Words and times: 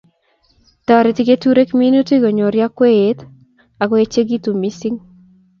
Toreti 0.87 1.21
keturek 1.29 1.69
minutik 1.81 2.19
konyor 2.23 2.53
yakwaiyet 2.61 3.19
akoechikitu 3.83 4.49
missing 4.61 4.97